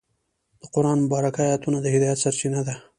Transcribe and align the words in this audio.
د 0.61 0.63
قرآن 0.75 0.97
مبارکه 1.05 1.41
آیتونه 1.51 1.77
د 1.81 1.87
هدایت 1.95 2.17
سرچینه 2.23 2.59
دي. 2.67 2.75